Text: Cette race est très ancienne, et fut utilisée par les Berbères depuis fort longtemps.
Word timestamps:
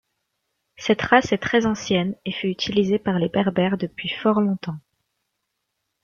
Cette 0.77 1.03
race 1.03 1.31
est 1.31 1.37
très 1.37 1.67
ancienne, 1.67 2.15
et 2.25 2.31
fut 2.31 2.47
utilisée 2.47 2.97
par 2.97 3.19
les 3.19 3.29
Berbères 3.29 3.77
depuis 3.77 4.09
fort 4.09 4.41
longtemps. 4.41 4.79